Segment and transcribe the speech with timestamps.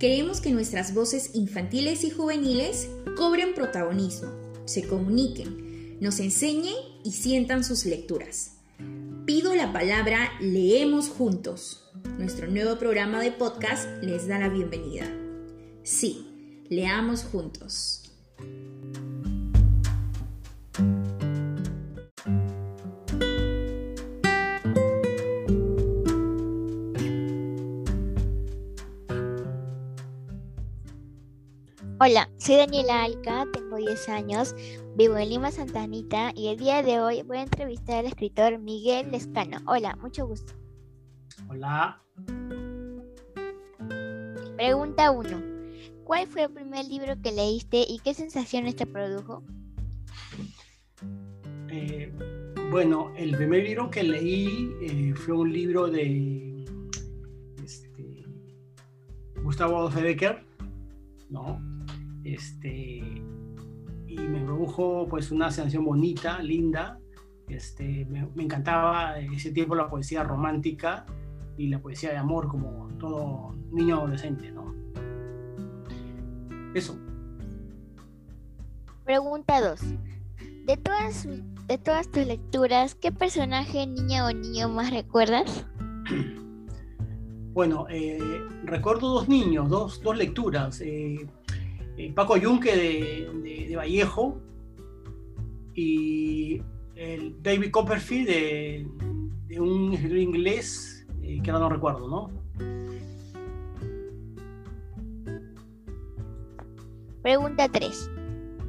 [0.00, 4.30] Queremos que nuestras voces infantiles y juveniles cobren protagonismo,
[4.64, 8.52] se comuniquen, nos enseñen y sientan sus lecturas.
[9.26, 11.84] Pido la palabra Leemos Juntos.
[12.16, 15.04] Nuestro nuevo programa de podcast les da la bienvenida.
[15.82, 18.10] Sí, leamos juntos.
[32.02, 34.54] Hola, soy Daniela Alca, tengo 10 años,
[34.96, 38.58] vivo en Lima, Santa Anita y el día de hoy voy a entrevistar al escritor
[38.58, 39.58] Miguel Lescano.
[39.66, 40.54] Hola, mucho gusto.
[41.50, 42.02] Hola.
[44.56, 45.42] Pregunta 1.
[46.04, 49.42] ¿Cuál fue el primer libro que leíste y qué sensaciones te produjo?
[51.68, 52.10] Eh,
[52.70, 56.64] bueno, el primer libro que leí eh, fue un libro de
[57.62, 58.24] este,
[59.42, 60.42] Gustavo Adolfo Becker,
[61.28, 61.69] ¿no?
[62.24, 63.22] Este,
[64.06, 66.98] y me produjo pues una sensación bonita, linda.
[67.48, 71.06] Este, me, encantaba ese tiempo la poesía romántica
[71.56, 74.74] y la poesía de amor como todo niño adolescente, ¿no?
[76.74, 76.98] Eso.
[79.04, 79.80] Pregunta 2.
[80.66, 81.26] De todas,
[81.66, 85.66] de todas tus lecturas, ¿qué personaje, niña o niño más recuerdas?
[87.52, 88.16] Bueno, eh,
[88.62, 90.80] recuerdo dos niños, dos, dos lecturas.
[90.80, 91.26] Eh,
[92.00, 94.38] eh, Paco Yunque de, Vallejo
[95.74, 96.62] y
[96.96, 102.30] el David Copperfield de, un escritor inglés eh, que ahora no recuerdo, ¿no?
[107.22, 108.10] Pregunta 3.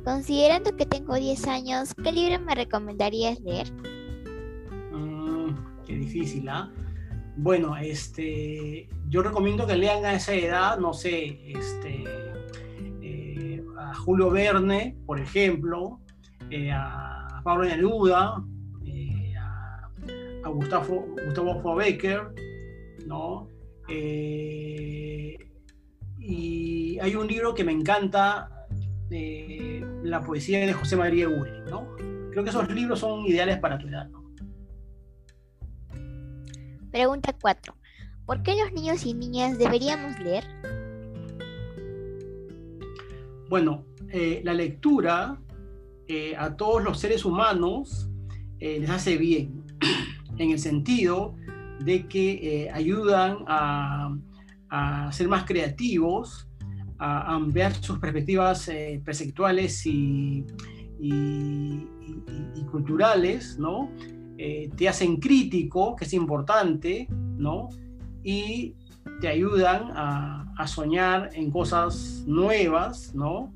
[0.04, 3.72] Considerando que tengo 10 años, ¿qué libro me recomendarías leer?
[4.92, 6.70] Mm, qué difícil, ¿ah?
[7.38, 12.04] Bueno, este, yo recomiendo que lean a esa edad, no sé, este,
[13.94, 16.00] Julio Verne, por ejemplo,
[16.50, 18.44] eh, a Pablo Neruda,
[18.86, 19.90] eh, a,
[20.50, 22.34] Gustavo, Gustavo Becker,
[23.06, 23.48] ¿no?
[23.88, 25.38] Eh,
[26.20, 28.48] y hay un libro que me encanta,
[29.10, 31.96] la poesía de José María Uri, ¿no?
[32.32, 34.10] Creo que esos libros son ideales para tu edad,
[36.92, 37.76] Pregunta 4.
[38.26, 40.46] ¿Por qué los niños y niñas deberíamos leer?
[43.52, 45.38] Bueno, eh, la lectura
[46.08, 48.10] eh, a todos los seres humanos
[48.62, 49.66] eh, les hace bien,
[50.38, 51.36] en el sentido
[51.82, 54.16] de que ayudan a,
[55.12, 56.48] ser más creativos,
[56.98, 58.72] a, ampliar sus perspectivas
[59.04, 60.46] perceptuales y,
[62.72, 63.92] culturales, ¿no?
[64.78, 67.68] te hacen crítico, que es importante, ¿no?
[68.24, 68.76] Y
[69.20, 73.52] te ayudan a, soñar en cosas nuevas, ¿no?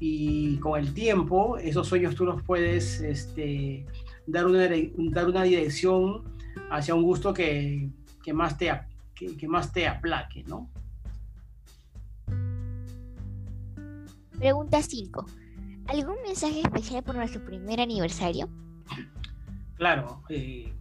[0.00, 3.86] Y con el tiempo, esos sueños tú los puedes este,
[4.26, 4.68] dar, una,
[5.10, 6.24] dar una dirección
[6.70, 7.90] hacia un gusto que,
[8.32, 8.72] más, te,
[9.14, 10.68] que, más te aplaque, ¿no?
[14.36, 15.26] Pregunta 5.
[15.86, 18.48] ¿Algún mensaje especial por nuestro primer aniversario?
[19.76, 20.72] Claro, eh,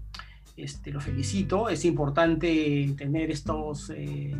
[0.57, 1.69] este, lo felicito.
[1.69, 4.35] Es importante tener estos, eh,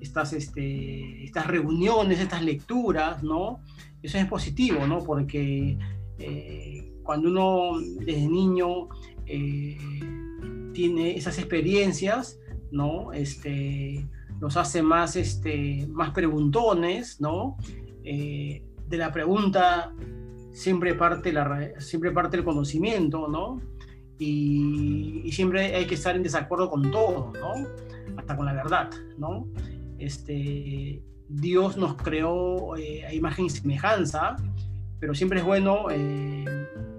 [0.00, 3.60] estas, este, estas reuniones, estas lecturas, ¿no?
[4.02, 5.00] Eso es positivo, ¿no?
[5.00, 5.76] Porque
[6.18, 8.88] eh, cuando uno desde niño
[9.26, 9.76] eh,
[10.72, 12.38] tiene esas experiencias,
[12.70, 13.12] ¿no?
[13.12, 14.06] Este,
[14.40, 17.56] nos hace más, este, más preguntones, ¿no?
[18.02, 19.92] de la pregunta
[20.52, 23.60] siempre parte, la, siempre parte el conocimiento, ¿no?
[24.20, 27.66] Y, siempre hay que estar en desacuerdo con todo, ¿no?
[28.18, 29.48] Hasta con la verdad, ¿no?
[29.98, 34.36] Este, Dios nos creó eh, a imagen y semejanza,
[34.98, 36.44] pero siempre es bueno eh,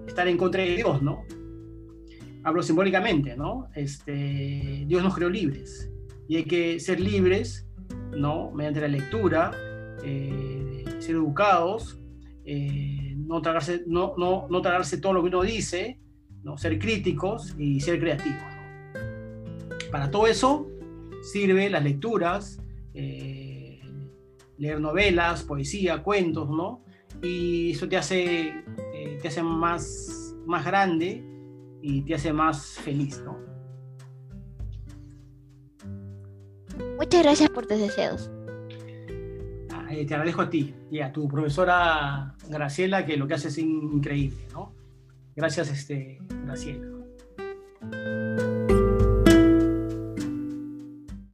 [0.06, 1.24] estar en contra de Dios, ¿no?
[2.42, 3.68] Hablo simbólicamente, ¿no?
[3.76, 5.88] Este, Dios nos creó libres
[6.26, 7.68] y hay que ser libres,
[8.16, 8.50] ¿no?
[8.50, 9.52] Mediante la lectura,
[10.02, 12.00] eh, ser educados,
[13.16, 16.00] no, tragarse, no, no, no tragarse todo lo que uno dice,
[16.42, 16.58] ¿no?
[16.58, 18.42] ser críticos y ser creativos.
[19.90, 20.68] Para todo eso
[21.22, 22.60] sirve las lecturas,
[22.94, 23.80] eh,
[24.58, 26.82] leer novelas, poesía, cuentos, ¿no?
[27.22, 28.48] Y eso te hace,
[28.94, 31.22] eh, te hace más, más grande
[31.82, 33.38] y te hace más feliz, ¿no?
[36.96, 38.30] Muchas gracias por tus deseos.
[39.70, 43.48] Ah, eh, te agradezco a ti y a tu profesora Graciela, que lo que hace
[43.48, 44.72] es increíble, ¿no?
[45.34, 46.88] Gracias, este, Graciela.